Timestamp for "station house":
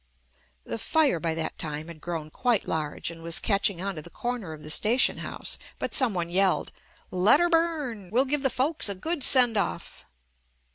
4.71-5.59